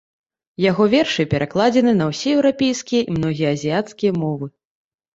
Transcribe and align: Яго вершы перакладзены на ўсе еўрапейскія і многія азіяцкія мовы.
Яго 0.63 0.87
вершы 0.93 1.25
перакладзены 1.35 1.95
на 2.01 2.09
ўсе 2.13 2.27
еўрапейскія 2.39 3.01
і 3.07 3.11
многія 3.21 3.55
азіяцкія 3.59 4.11
мовы. 4.21 4.55